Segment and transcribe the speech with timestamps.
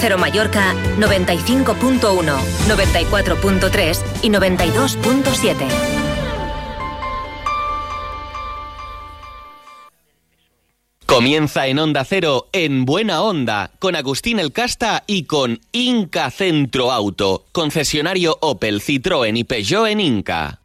[0.00, 2.00] Cero Mallorca 95.1,
[2.68, 6.04] 94.3 y 92.7.
[11.14, 16.90] Comienza en Onda Cero, en Buena Onda, con Agustín El Casta y con Inca Centro
[16.90, 20.63] Auto, concesionario Opel, Citroën y Peugeot en Inca.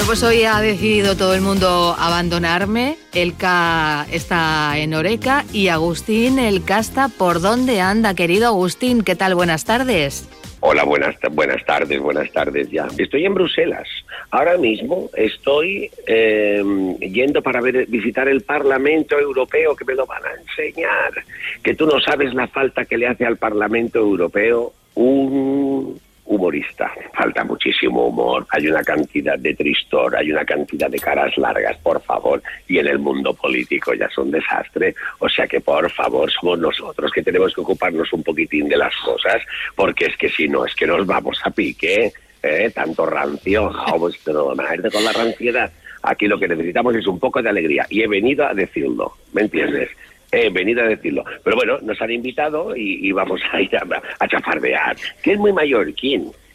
[0.00, 2.96] Bueno, pues hoy ha decidido todo el mundo abandonarme.
[3.12, 9.02] Elka está en Oreca y Agustín El Casta, ¿por dónde anda, querido Agustín?
[9.02, 9.34] ¿Qué tal?
[9.34, 10.26] Buenas tardes.
[10.60, 12.88] Hola, buenas, buenas tardes, buenas tardes ya.
[12.96, 13.86] Estoy en Bruselas.
[14.30, 16.64] Ahora mismo estoy eh,
[17.00, 21.12] yendo para ver, visitar el Parlamento Europeo, que me lo van a enseñar.
[21.62, 25.99] Que tú no sabes la falta que le hace al Parlamento Europeo un
[26.30, 26.92] humorista.
[27.12, 32.00] Falta muchísimo humor, hay una cantidad de tristor, hay una cantidad de caras largas, por
[32.02, 34.94] favor, y en el mundo político ya es un desastre.
[35.18, 38.94] O sea que, por favor, somos nosotros que tenemos que ocuparnos un poquitín de las
[39.04, 39.42] cosas,
[39.74, 42.12] porque es que si no, es que nos vamos a pique.
[42.42, 42.70] ¿eh?
[42.70, 44.54] Tanto rancio, a vuestro
[44.92, 45.70] con la ranciedad.
[46.02, 49.42] Aquí lo que necesitamos es un poco de alegría y he venido a decirlo, ¿me
[49.42, 49.90] entiendes?
[50.32, 51.24] He venido a decirlo.
[51.42, 54.96] Pero bueno, nos han invitado y, vamos a ir a, a chafardear.
[55.22, 55.92] ¿Quién es muy mayor?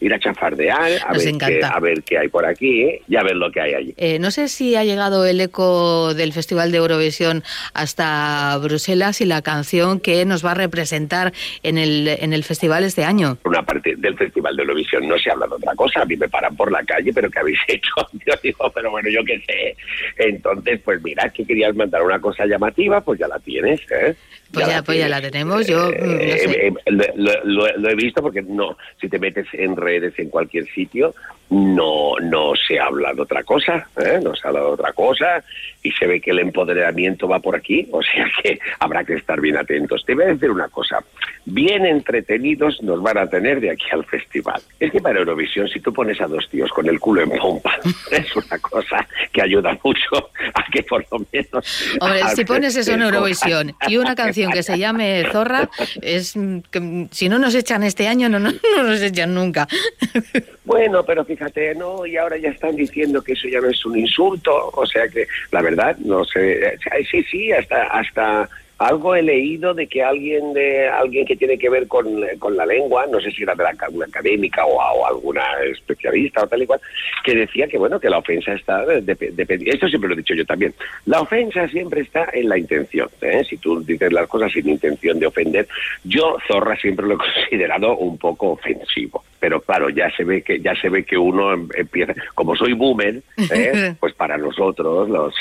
[0.00, 3.02] Ir a chafardear, a, ver qué, a ver qué hay por aquí ¿eh?
[3.06, 3.94] y a ver lo que hay allí.
[3.96, 9.26] Eh, no sé si ha llegado el eco del Festival de Eurovisión hasta Bruselas y
[9.26, 13.38] la canción que nos va a representar en el, en el festival este año.
[13.44, 16.28] Una parte del Festival de Eurovisión no se habla de otra cosa, a mí me
[16.28, 17.90] paran por la calle, pero ¿qué habéis hecho?
[18.12, 19.76] Yo digo, pero bueno, yo qué sé.
[20.16, 24.14] Entonces, pues mira, que querías mandar una cosa llamativa, pues ya la tienes, ¿eh?
[24.52, 25.66] Pues ya, pues ya la tenemos.
[25.66, 30.66] Yo mm, eh, lo, he visto porque no, si te metes en redes en cualquier
[30.66, 31.14] sitio,
[31.50, 34.20] no, no se habla de otra cosa, ¿eh?
[34.22, 35.42] no se habla de otra cosa
[35.82, 39.40] y se ve que el empoderamiento va por aquí, o sea que habrá que estar
[39.40, 40.04] bien atentos.
[40.06, 41.02] Te voy a decir una cosa,
[41.44, 44.60] bien entretenidos nos van a tener de aquí al festival.
[44.78, 47.76] Es que para Eurovisión, si tú pones a dos tíos con el culo en pompa,
[48.12, 51.96] es una cosa que ayuda mucho a que por lo menos...
[52.00, 55.68] Hombre, si pones eso en Eurovisión y una canción que se llame Zorra,
[56.00, 56.34] es
[56.70, 59.66] que si no nos echan este año, no, no, no nos echan nunca.
[60.64, 62.06] Bueno, pero fíjate, ¿no?
[62.06, 65.26] Y ahora ya están diciendo que eso ya no es un insulto, o sea que
[65.50, 66.78] la verdad, no sé,
[67.10, 68.48] sí, sí, hasta, hasta
[68.80, 72.06] algo he leído de que alguien de alguien que tiene que ver con,
[72.38, 76.46] con la lengua, no sé si era de la una académica o, alguna especialista o
[76.46, 76.80] tal y cual,
[77.22, 79.70] que decía que bueno que la ofensa está dependiendo.
[79.70, 80.72] Esto siempre lo he dicho yo también.
[81.04, 83.10] La ofensa siempre está en la intención.
[83.20, 83.44] ¿eh?
[83.44, 85.68] Si tú dices las cosas sin intención de ofender,
[86.04, 89.22] yo zorra siempre lo he considerado un poco ofensivo.
[89.40, 92.74] Pero claro, ya se ve que ya se ve que uno em, empieza, como soy
[92.74, 93.94] boomer, ¿eh?
[94.00, 95.34] pues para nosotros los,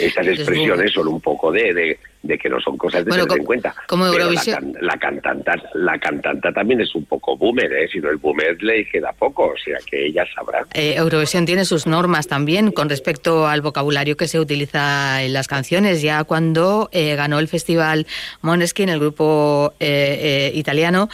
[0.00, 3.74] estas expresiones son un poco de de que no son cosas de tener en cuenta.
[3.86, 4.74] Como Eurovisión.
[4.80, 7.88] La, cantanta, la cantanta también es un poco boomer, ¿eh?
[7.92, 10.66] si no el boomer le queda poco, o sea que ella sabrá.
[10.72, 15.48] Eh, Eurovisión tiene sus normas también con respecto al vocabulario que se utiliza en las
[15.48, 16.00] canciones.
[16.00, 18.06] Ya cuando eh, ganó el festival
[18.40, 21.08] Moneskin, el grupo eh, italiano,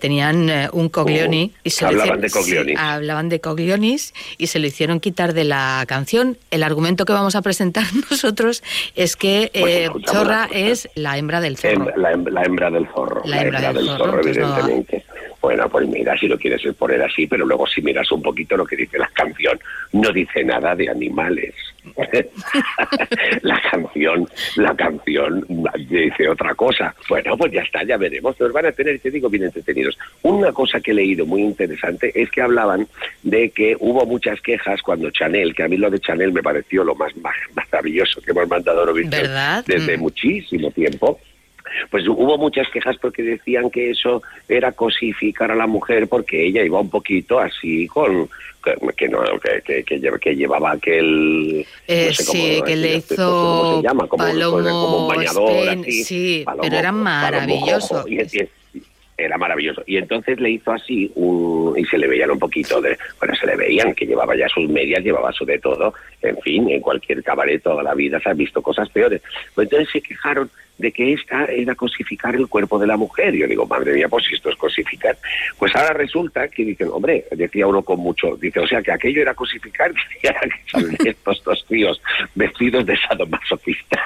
[0.00, 1.52] tenían un coglioni.
[1.66, 2.74] Y se hablaban de coglioni.
[2.78, 6.38] hablaban de coglionis y se lo hicieron quitar de la canción.
[6.52, 8.62] El argumento que vamos a presentar nosotros
[8.94, 9.50] es que
[10.04, 11.90] Chorra es la hembra del zorro.
[11.96, 13.22] La, hembra del zorro.
[13.24, 15.04] La, hembra, del, zorro, evidentemente.
[15.40, 18.64] Bueno, pues mira, si lo quieres poner así, pero luego si miras un poquito lo
[18.64, 19.58] que dice la canción,
[19.92, 21.52] no dice nada de animales.
[23.96, 25.46] la canción, la canción
[25.88, 26.94] dice otra cosa.
[27.08, 28.38] Bueno, pues ya está, ya veremos.
[28.40, 29.98] Nos van a tener, te digo, bien entretenidos.
[30.22, 32.86] Una cosa que he leído muy interesante es que hablaban
[33.22, 36.84] de que hubo muchas quejas cuando Chanel, que a mí lo de Chanel me pareció
[36.84, 37.12] lo más,
[37.54, 39.64] maravilloso que hemos mandado a ¿verdad?
[39.66, 40.00] desde mm.
[40.00, 41.18] muchísimo tiempo
[41.90, 46.62] pues hubo muchas quejas porque decían que eso era cosificar a la mujer porque ella
[46.62, 48.28] iba un poquito así con
[48.96, 49.20] que no
[49.64, 56.44] que, que, llevaba aquel eh, sí que le hizo como, como un bañador así, sí
[56.60, 58.04] pero era maravilloso
[59.16, 59.82] era maravilloso.
[59.86, 63.46] Y entonces le hizo así un, y se le veían un poquito de, bueno, se
[63.46, 67.22] le veían que llevaba ya sus medias, llevaba su de todo, en fin, en cualquier
[67.22, 69.22] cabaret toda la vida se han visto cosas peores.
[69.54, 73.34] Pues entonces se quejaron de que esta era cosificar el cuerpo de la mujer.
[73.34, 75.16] Yo digo, madre mía, pues si esto es cosificar.
[75.58, 79.22] Pues ahora resulta que dicen, hombre, decía uno con mucho, dice, o sea, que aquello
[79.22, 79.92] era cosificar,
[80.22, 80.28] que
[80.70, 82.00] salen estos dos tíos
[82.34, 84.02] vestidos de sadomasoquista.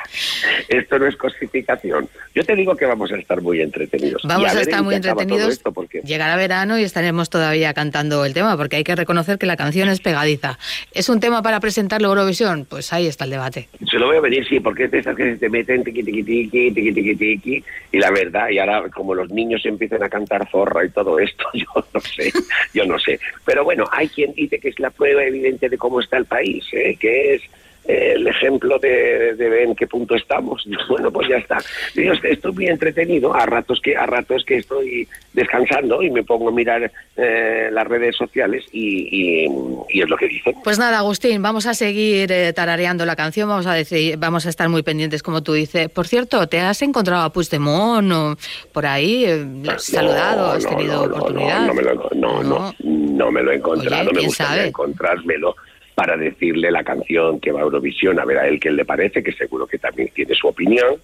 [0.68, 2.08] Esto no es cosificación.
[2.34, 4.22] Yo te digo que vamos a estar muy entretenidos.
[4.24, 5.58] Vamos a, estar muy entretenidos.
[5.58, 6.00] Porque...
[6.02, 9.88] Llegará verano y estaremos todavía cantando el tema, porque hay que reconocer que la canción
[9.88, 10.58] es pegadiza.
[10.92, 12.66] ¿Es un tema para presentarlo Eurovisión?
[12.68, 13.68] Pues ahí está el debate.
[13.90, 16.02] Se lo voy a venir, sí, porque es de esas que se te meten tiqui,
[16.02, 20.90] tiqui, tiqui, y la verdad, y ahora como los niños empiezan a cantar zorra y
[20.90, 22.32] todo esto, yo no sé,
[22.72, 23.18] yo no sé.
[23.44, 26.64] Pero bueno, hay quien dice que es la prueba evidente de cómo está el país,
[26.72, 26.96] ¿eh?
[26.98, 27.42] que es
[27.84, 30.66] el ejemplo de, ver en qué punto estamos.
[30.88, 31.58] Bueno, pues ya está.
[31.94, 36.48] Yo estoy muy entretenido, a ratos que a ratos que estoy descansando y me pongo
[36.48, 39.46] a mirar eh, las redes sociales y,
[39.88, 40.54] es lo que dicen.
[40.64, 44.48] Pues nada, Agustín, vamos a seguir eh, tarareando la canción, vamos a decir, vamos a
[44.48, 45.88] estar muy pendientes, como tú dices.
[45.90, 48.36] Por cierto, ¿te has encontrado a Puigdemont o
[48.72, 49.24] por ahí?
[49.26, 50.52] Eh, ¿Has saludado?
[50.52, 51.66] ¿Has tenido oportunidad?
[51.66, 55.54] No, me lo, no, me lo he encontrado, me gustaría encontrármelo
[56.00, 59.22] para decirle la canción que va a Eurovisión, a ver a él qué le parece,
[59.22, 60.94] que seguro que también tiene su opinión,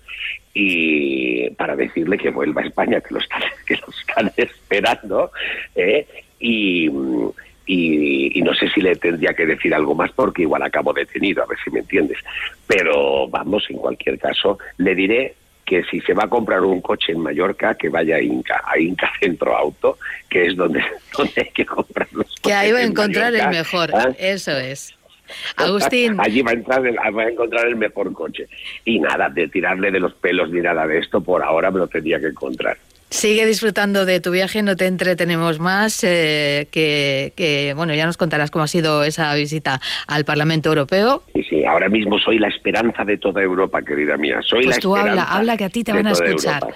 [0.55, 5.33] y para decirle que vuelva a España, que lo están, que lo están esperando,
[5.75, 6.07] ¿eh?
[6.41, 6.89] y,
[7.67, 11.47] y, no sé si le tendría que decir algo más porque igual acabo detenido, a
[11.47, 12.17] ver si me entiendes.
[12.67, 15.35] Pero vamos, en cualquier caso, le diré
[15.67, 18.79] que si se va a comprar un coche en Mallorca, que vaya a Inca, a
[18.79, 19.99] Inca Centro Auto,
[20.31, 20.83] que es donde,
[21.19, 24.11] donde hay que comprar los Que ahí va a encontrar el mejor, ¿Ah?
[24.19, 24.95] eso es.
[25.57, 26.17] Agustín.
[26.21, 28.47] Allí va a, entrar va a encontrar el mejor coche.
[28.85, 31.89] Y nada, de tirarle de los pelos ni nada de esto, por ahora me lo
[31.89, 32.79] tendría que encontrar.
[33.17, 38.51] Sigue disfrutando de tu viaje, no te entretenemos más, eh, que, bueno, ya nos contarás
[38.51, 41.23] cómo ha sido esa visita al Parlamento Europeo.
[41.33, 44.41] Sí, sí, ahora mismo soy la esperanza de toda Europa, querida mía.
[44.47, 46.63] Soy pues la tú habla, habla que a ti te van a escuchar.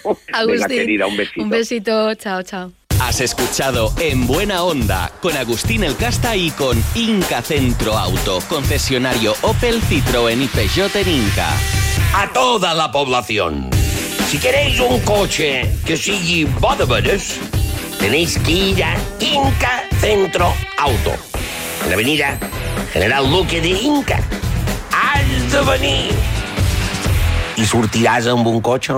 [0.32, 1.42] Agustín, un besito.
[1.42, 2.72] Un besito, chao, chao.
[3.02, 9.34] Has escuchado En Buena Onda con Agustín El Casta y con Inca Centro Auto, concesionario
[9.42, 11.50] Opel, Citroën y Peugeot en Inca.
[12.14, 13.77] A toda la población.
[14.28, 16.46] Si queréis un coche que sigue
[16.76, 16.84] de
[17.98, 21.12] tenéis que ir a Inca Centro Auto,
[21.82, 22.38] en la avenida
[22.92, 24.20] General Luque de Inca.
[24.92, 26.10] Has de venir
[27.56, 28.92] i sortiràs amb un cotxe